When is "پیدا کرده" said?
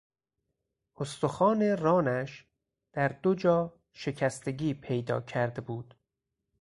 4.73-5.61